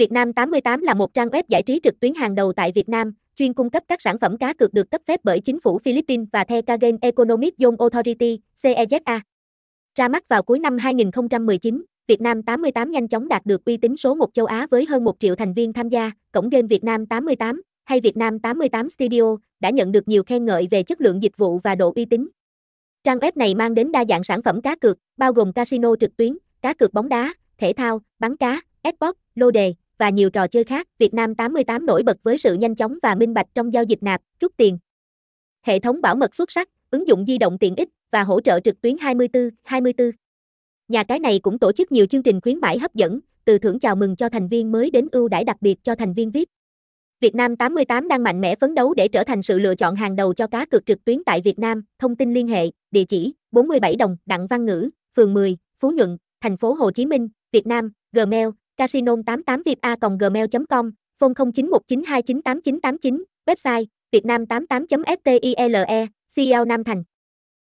[0.00, 2.88] Việt Nam 88 là một trang web giải trí trực tuyến hàng đầu tại Việt
[2.88, 5.78] Nam, chuyên cung cấp các sản phẩm cá cược được cấp phép bởi chính phủ
[5.78, 9.20] Philippines và The Cagayan Economic Zone Authority, CEZA.
[9.94, 13.96] Ra mắt vào cuối năm 2019, Việt Nam 88 nhanh chóng đạt được uy tín
[13.96, 16.10] số 1 châu Á với hơn 1 triệu thành viên tham gia.
[16.32, 20.44] Cổng game Việt Nam 88 hay Việt Nam 88 Studio đã nhận được nhiều khen
[20.44, 22.28] ngợi về chất lượng dịch vụ và độ uy tín.
[23.04, 26.16] Trang web này mang đến đa dạng sản phẩm cá cược, bao gồm casino trực
[26.16, 30.46] tuyến, cá cược bóng đá, thể thao, bắn cá, esports, lô đề và nhiều trò
[30.46, 30.86] chơi khác.
[30.98, 34.02] Việt Nam 88 nổi bật với sự nhanh chóng và minh bạch trong giao dịch
[34.02, 34.78] nạp, rút tiền.
[35.62, 38.60] Hệ thống bảo mật xuất sắc, ứng dụng di động tiện ích và hỗ trợ
[38.60, 40.10] trực tuyến 24/24.
[40.88, 43.78] Nhà cái này cũng tổ chức nhiều chương trình khuyến mãi hấp dẫn, từ thưởng
[43.78, 46.48] chào mừng cho thành viên mới đến ưu đãi đặc biệt cho thành viên VIP.
[47.20, 50.16] Việt Nam 88 đang mạnh mẽ phấn đấu để trở thành sự lựa chọn hàng
[50.16, 51.82] đầu cho cá cược trực tuyến tại Việt Nam.
[51.98, 56.16] Thông tin liên hệ, địa chỉ 47 Đồng, Đặng Văn Ngữ, phường 10, Phú Nhuận,
[56.40, 58.48] thành phố Hồ Chí Minh, Việt Nam, Gmail,
[58.80, 67.09] casino88vipa.gmail.com, phone 0919298989, website vietnam88.stile, CL Nam Thành.